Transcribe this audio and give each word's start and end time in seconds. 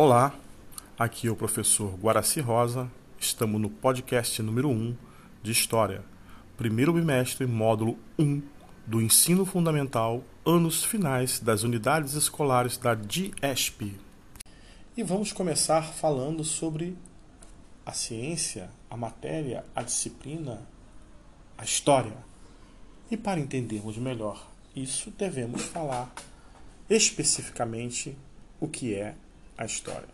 Olá, 0.00 0.32
aqui 0.96 1.26
é 1.26 1.30
o 1.32 1.34
professor 1.34 1.92
Guaraci 1.96 2.38
Rosa. 2.38 2.88
Estamos 3.18 3.60
no 3.60 3.68
podcast 3.68 4.40
número 4.40 4.68
1 4.68 4.96
de 5.42 5.50
História, 5.50 6.04
primeiro 6.56 6.92
bimestre, 6.92 7.48
módulo 7.48 7.98
1 8.16 8.40
do 8.86 9.02
Ensino 9.02 9.44
Fundamental, 9.44 10.22
anos 10.46 10.84
finais 10.84 11.40
das 11.40 11.64
unidades 11.64 12.14
escolares 12.14 12.76
da 12.76 12.94
DIESP. 12.94 13.98
E 14.96 15.02
vamos 15.02 15.32
começar 15.32 15.82
falando 15.82 16.44
sobre 16.44 16.96
a 17.84 17.90
ciência, 17.90 18.70
a 18.88 18.96
matéria, 18.96 19.64
a 19.74 19.82
disciplina, 19.82 20.62
a 21.58 21.64
história. 21.64 22.18
E 23.10 23.16
para 23.16 23.40
entendermos 23.40 23.98
melhor 23.98 24.48
isso, 24.76 25.10
devemos 25.10 25.64
falar 25.64 26.14
especificamente 26.88 28.16
o 28.60 28.68
que 28.68 28.94
é 28.94 29.16
a 29.58 29.66
história. 29.66 30.08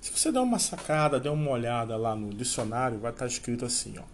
Se 0.00 0.12
você 0.12 0.30
der 0.30 0.40
uma 0.40 0.58
sacada, 0.58 1.18
der 1.18 1.30
uma 1.30 1.50
olhada 1.50 1.96
lá 1.96 2.14
no 2.14 2.30
dicionário, 2.30 3.00
vai 3.00 3.10
estar 3.10 3.26
escrito 3.26 3.64
assim, 3.64 3.98
ó. 3.98 4.04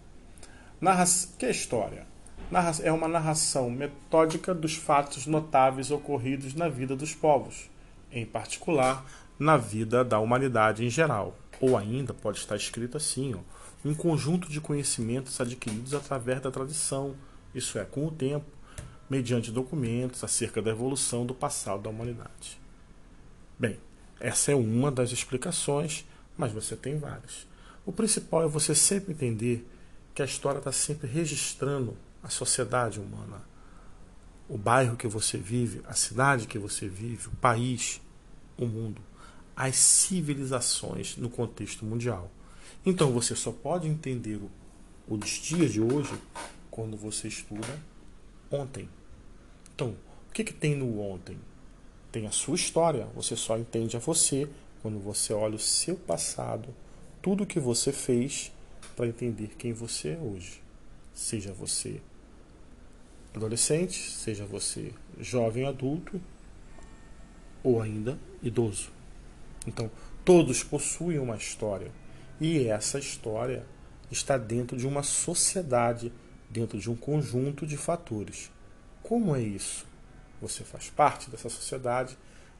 Narra 0.81 1.03
que 1.37 1.45
é 1.45 1.51
história? 1.51 2.07
Narra 2.49 2.71
é 2.81 2.91
uma 2.91 3.07
narração 3.07 3.69
metódica 3.69 4.53
dos 4.53 4.75
fatos 4.75 5.27
notáveis 5.27 5.91
ocorridos 5.91 6.53
na 6.53 6.69
vida 6.69 6.95
dos 6.95 7.13
povos, 7.13 7.69
em 8.11 8.25
particular 8.25 9.05
na 9.37 9.57
vida 9.57 10.03
da 10.03 10.19
humanidade 10.19 10.85
em 10.85 10.89
geral. 10.89 11.37
Ou 11.59 11.77
ainda 11.77 12.13
pode 12.13 12.39
estar 12.39 12.55
escrito 12.55 12.97
assim, 12.97 13.35
ó, 13.35 13.39
um 13.87 13.93
conjunto 13.93 14.49
de 14.49 14.59
conhecimentos 14.59 15.39
adquiridos 15.39 15.93
através 15.93 16.41
da 16.41 16.51
tradição, 16.51 17.15
isso 17.53 17.77
é, 17.77 17.85
com 17.85 18.07
o 18.07 18.11
tempo, 18.11 18.45
mediante 19.09 19.51
documentos 19.51 20.23
acerca 20.23 20.61
da 20.61 20.71
evolução 20.71 21.25
do 21.25 21.33
passado 21.33 21.83
da 21.83 21.89
humanidade. 21.89 22.59
Bem, 23.57 23.79
essa 24.19 24.51
é 24.51 24.55
uma 24.55 24.91
das 24.91 25.11
explicações, 25.11 26.05
mas 26.37 26.51
você 26.51 26.75
tem 26.75 26.97
várias. 26.97 27.47
O 27.85 27.91
principal 27.91 28.43
é 28.43 28.47
você 28.47 28.73
sempre 28.73 29.13
entender 29.13 29.67
que 30.13 30.21
a 30.21 30.25
história 30.25 30.59
está 30.59 30.71
sempre 30.71 31.07
registrando 31.07 31.97
a 32.23 32.29
sociedade 32.29 32.99
humana, 32.99 33.41
o 34.47 34.57
bairro 34.57 34.95
que 34.95 35.07
você 35.07 35.37
vive, 35.37 35.81
a 35.85 35.93
cidade 35.93 36.47
que 36.47 36.57
você 36.57 36.87
vive, 36.87 37.27
o 37.27 37.35
país, 37.35 38.01
o 38.57 38.65
mundo, 38.65 39.01
as 39.55 39.75
civilizações 39.75 41.17
no 41.17 41.29
contexto 41.29 41.85
mundial. 41.85 42.31
Então 42.85 43.11
você 43.11 43.35
só 43.35 43.51
pode 43.51 43.87
entender 43.87 44.39
os 45.07 45.29
dias 45.29 45.73
de 45.73 45.81
hoje 45.81 46.13
quando 46.71 46.97
você 46.97 47.27
estuda 47.27 47.79
ontem. 48.49 48.89
Então, 49.73 49.95
o 50.29 50.33
que, 50.33 50.43
que 50.43 50.53
tem 50.53 50.75
no 50.75 50.99
ontem? 50.99 51.37
Tem 52.15 52.25
a 52.27 52.31
sua 52.31 52.55
história, 52.55 53.09
você 53.13 53.35
só 53.35 53.57
entende 53.57 53.97
a 53.97 53.99
você 53.99 54.47
quando 54.81 54.97
você 54.99 55.33
olha 55.33 55.57
o 55.57 55.59
seu 55.59 55.97
passado, 55.97 56.73
tudo 57.21 57.43
o 57.43 57.45
que 57.45 57.59
você 57.59 57.91
fez 57.91 58.53
para 58.95 59.05
entender 59.05 59.49
quem 59.57 59.73
você 59.73 60.11
é 60.11 60.17
hoje. 60.17 60.61
Seja 61.13 61.51
você 61.51 61.99
adolescente, 63.35 64.11
seja 64.11 64.45
você 64.45 64.93
jovem 65.19 65.65
adulto 65.65 66.21
ou 67.61 67.81
ainda 67.81 68.17
idoso. 68.41 68.91
Então, 69.67 69.91
todos 70.23 70.63
possuem 70.63 71.19
uma 71.19 71.35
história 71.35 71.91
e 72.39 72.65
essa 72.65 72.97
história 72.97 73.65
está 74.09 74.37
dentro 74.37 74.77
de 74.77 74.87
uma 74.87 75.03
sociedade, 75.03 76.13
dentro 76.49 76.79
de 76.79 76.89
um 76.89 76.95
conjunto 76.95 77.67
de 77.67 77.75
fatores. 77.75 78.49
Como 79.03 79.35
é 79.35 79.41
isso? 79.41 79.85
Você 80.47 80.63
faz 80.63 80.91
parte 80.91 81.27
dessa 81.31 81.49
sociedade, 81.49 82.15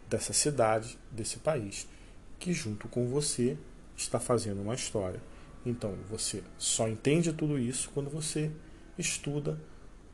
dessa 0.10 0.34
cidade, 0.34 0.98
desse 1.12 1.38
país, 1.38 1.88
que 2.40 2.52
junto 2.52 2.88
com 2.88 3.08
você 3.08 3.56
está 3.96 4.20
fazendo 4.20 4.60
uma 4.64 4.74
história. 4.74 5.22
Então 5.64 5.96
você 6.10 6.44
só 6.58 6.88
entende 6.88 7.32
tudo 7.32 7.60
isso 7.60 7.92
quando 7.94 8.10
você 8.10 8.52
estuda 8.98 9.62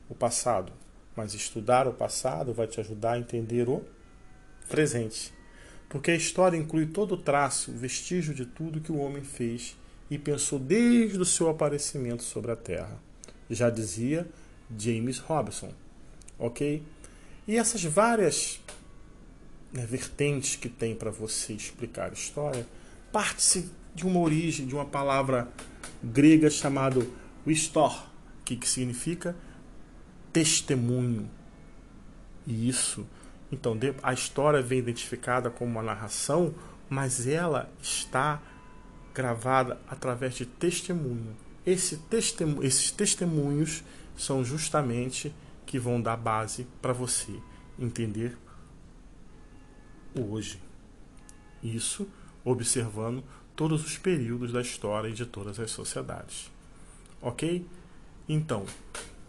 o 0.06 0.14
passado. 0.14 0.70
Mas 1.16 1.32
estudar 1.32 1.88
o 1.88 1.94
passado 1.94 2.52
vai 2.52 2.66
te 2.66 2.78
ajudar 2.78 3.12
a 3.12 3.18
entender 3.18 3.66
o 3.66 3.82
presente. 4.68 5.32
Porque 5.88 6.10
a 6.10 6.14
história 6.14 6.58
inclui 6.58 6.84
todo 6.84 7.12
o 7.12 7.22
traço, 7.22 7.70
o 7.70 7.76
vestígio 7.76 8.34
de 8.34 8.44
tudo 8.44 8.82
que 8.82 8.92
o 8.92 8.98
homem 8.98 9.24
fez 9.24 9.78
e 10.10 10.18
pensou 10.18 10.58
desde 10.58 11.18
o 11.18 11.24
seu 11.24 11.48
aparecimento 11.48 12.22
sobre 12.22 12.50
a 12.50 12.56
Terra. 12.56 13.00
Já 13.48 13.70
dizia 13.70 14.28
James 14.78 15.18
Robson. 15.18 15.72
Ok? 16.38 16.82
E 17.46 17.56
essas 17.56 17.82
várias 17.84 18.60
né, 19.72 19.84
vertentes 19.86 20.56
que 20.56 20.68
tem 20.68 20.94
para 20.94 21.10
você 21.10 21.52
explicar 21.52 22.10
a 22.10 22.14
história 22.14 22.66
parte-se 23.10 23.70
de 23.94 24.06
uma 24.06 24.20
origem, 24.20 24.66
de 24.66 24.74
uma 24.74 24.84
palavra 24.84 25.48
grega 26.02 26.48
chamada 26.48 27.06
wistor, 27.46 28.06
que, 28.44 28.56
que 28.56 28.68
significa 28.68 29.36
testemunho. 30.32 31.28
E 32.46 32.68
isso, 32.68 33.06
então, 33.50 33.78
a 34.02 34.12
história 34.14 34.62
vem 34.62 34.78
identificada 34.78 35.50
como 35.50 35.70
uma 35.70 35.82
narração, 35.82 36.54
mas 36.88 37.26
ela 37.26 37.70
está 37.82 38.40
gravada 39.14 39.78
através 39.86 40.34
de 40.34 40.46
testemunho. 40.46 41.36
Esse 41.64 41.98
testemunho 41.98 42.64
esses 42.64 42.90
testemunhos 42.90 43.84
são 44.16 44.44
justamente 44.44 45.34
que 45.72 45.78
vão 45.78 46.02
dar 46.02 46.18
base 46.18 46.66
para 46.82 46.92
você 46.92 47.32
entender 47.78 48.36
hoje. 50.14 50.60
Isso 51.62 52.06
observando 52.44 53.24
todos 53.56 53.82
os 53.82 53.96
períodos 53.96 54.52
da 54.52 54.60
história 54.60 55.08
e 55.08 55.14
de 55.14 55.24
todas 55.24 55.58
as 55.58 55.70
sociedades. 55.70 56.52
Ok? 57.22 57.66
Então, 58.28 58.66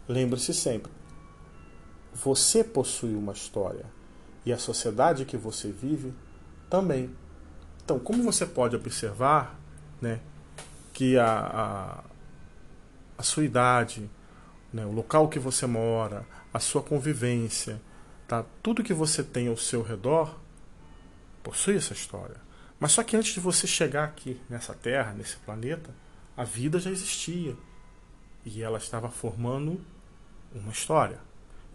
lembre-se 0.05 0.53
sempre: 0.53 0.91
você 2.13 2.61
possui 2.61 3.15
uma 3.15 3.31
história 3.31 3.85
e 4.45 4.51
a 4.51 4.57
sociedade 4.57 5.23
que 5.23 5.37
você 5.37 5.71
vive 5.71 6.13
também. 6.69 7.09
Então, 7.85 7.97
como 7.99 8.21
você 8.21 8.45
pode 8.45 8.75
observar 8.75 9.57
né, 10.01 10.19
que 10.91 11.17
a, 11.17 11.23
a, 11.25 12.03
a 13.17 13.23
sua 13.23 13.45
idade, 13.45 14.11
né, 14.73 14.85
o 14.85 14.91
local 14.91 15.29
que 15.29 15.39
você 15.39 15.65
mora, 15.67 16.25
a 16.53 16.59
sua 16.59 16.81
convivência, 16.81 17.79
tá? 18.27 18.43
tudo 18.61 18.83
que 18.83 18.93
você 18.93 19.23
tem 19.23 19.47
ao 19.47 19.55
seu 19.55 19.83
redor 19.83 20.35
possui 21.43 21.77
essa 21.77 21.93
história. 21.93 22.37
Mas 22.79 22.91
só 22.91 23.03
que 23.03 23.15
antes 23.15 23.33
de 23.33 23.39
você 23.39 23.67
chegar 23.67 24.05
aqui 24.05 24.41
nessa 24.49 24.73
Terra, 24.73 25.13
nesse 25.13 25.37
planeta, 25.37 25.91
a 26.35 26.43
vida 26.43 26.79
já 26.79 26.89
existia 26.89 27.55
e 28.45 28.61
ela 28.61 28.77
estava 28.77 29.09
formando 29.09 29.79
uma 30.53 30.71
história. 30.71 31.19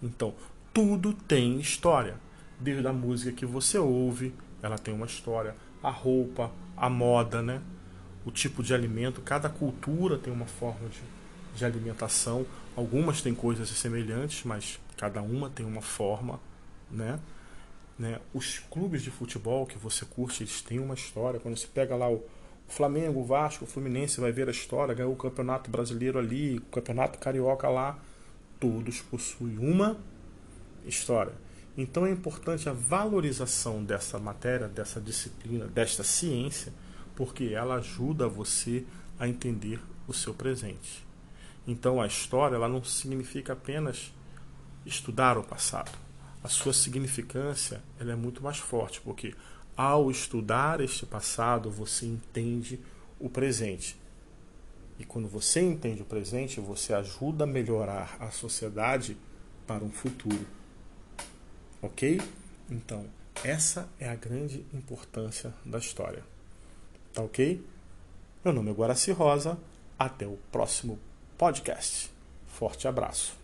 Então, 0.02 0.34
tudo 0.74 1.12
tem 1.12 1.58
história. 1.60 2.16
Desde 2.60 2.86
a 2.86 2.92
música 2.92 3.32
que 3.32 3.46
você 3.46 3.78
ouve, 3.78 4.34
ela 4.60 4.76
tem 4.76 4.92
uma 4.92 5.06
história. 5.06 5.54
A 5.82 5.90
roupa, 5.90 6.50
a 6.76 6.90
moda, 6.90 7.40
né? 7.40 7.62
o 8.28 8.30
tipo 8.30 8.62
de 8.62 8.74
alimento, 8.74 9.22
cada 9.22 9.48
cultura 9.48 10.18
tem 10.18 10.30
uma 10.30 10.44
forma 10.44 10.86
de, 10.90 11.00
de 11.58 11.64
alimentação. 11.64 12.46
Algumas 12.76 13.20
têm 13.20 13.34
coisas 13.34 13.68
semelhantes, 13.68 14.44
mas 14.44 14.78
cada 14.96 15.20
uma 15.20 15.50
tem 15.50 15.66
uma 15.66 15.82
forma, 15.82 16.40
né? 16.90 17.18
né? 17.98 18.20
Os 18.32 18.58
clubes 18.58 19.02
de 19.02 19.10
futebol 19.10 19.66
que 19.66 19.76
você 19.76 20.04
curte, 20.04 20.42
eles 20.42 20.62
têm 20.62 20.78
uma 20.78 20.94
história. 20.94 21.40
Quando 21.40 21.56
você 21.56 21.66
pega 21.66 21.96
lá 21.96 22.08
o 22.08 22.24
Flamengo, 22.68 23.20
o 23.20 23.24
Vasco, 23.24 23.64
o 23.64 23.66
Fluminense, 23.66 24.20
vai 24.20 24.30
ver 24.30 24.48
a 24.48 24.50
história, 24.50 24.94
ganhou 24.94 25.12
o 25.12 25.16
Campeonato 25.16 25.70
Brasileiro 25.70 26.18
ali, 26.18 26.58
o 26.58 26.62
Campeonato 26.62 27.18
Carioca 27.18 27.68
lá, 27.68 27.98
todos 28.60 29.00
possuem 29.00 29.58
uma 29.58 29.96
história. 30.86 31.32
Então 31.76 32.06
é 32.06 32.10
importante 32.10 32.68
a 32.68 32.72
valorização 32.72 33.84
dessa 33.84 34.18
matéria, 34.18 34.68
dessa 34.68 35.00
disciplina, 35.00 35.66
desta 35.66 36.02
ciência, 36.02 36.72
porque 37.14 37.52
ela 37.54 37.76
ajuda 37.76 38.28
você 38.28 38.84
a 39.18 39.28
entender 39.28 39.80
o 40.06 40.12
seu 40.12 40.34
presente. 40.34 41.07
Então 41.68 42.00
a 42.00 42.06
história 42.06 42.56
ela 42.56 42.66
não 42.66 42.82
significa 42.82 43.52
apenas 43.52 44.10
estudar 44.86 45.36
o 45.36 45.44
passado. 45.44 45.90
A 46.42 46.48
sua 46.48 46.72
significância 46.72 47.82
ela 48.00 48.12
é 48.12 48.16
muito 48.16 48.42
mais 48.42 48.56
forte, 48.56 49.02
porque 49.02 49.34
ao 49.76 50.10
estudar 50.10 50.80
este 50.80 51.04
passado 51.04 51.70
você 51.70 52.06
entende 52.06 52.80
o 53.20 53.28
presente. 53.28 54.00
E 54.98 55.04
quando 55.04 55.28
você 55.28 55.60
entende 55.60 56.00
o 56.00 56.06
presente, 56.06 56.58
você 56.58 56.94
ajuda 56.94 57.44
a 57.44 57.46
melhorar 57.46 58.16
a 58.18 58.30
sociedade 58.30 59.14
para 59.66 59.84
um 59.84 59.90
futuro. 59.90 60.46
Ok? 61.82 62.18
Então, 62.70 63.04
essa 63.44 63.88
é 64.00 64.08
a 64.08 64.16
grande 64.16 64.64
importância 64.72 65.52
da 65.66 65.78
história. 65.78 66.24
Tá 67.12 67.22
ok? 67.22 67.62
Meu 68.42 68.54
nome 68.54 68.70
é 68.70 68.74
Guaraci 68.74 69.12
Rosa. 69.12 69.58
Até 69.98 70.26
o 70.26 70.38
próximo 70.50 70.98
podcast. 71.38 72.10
Forte 72.48 72.88
abraço. 72.88 73.37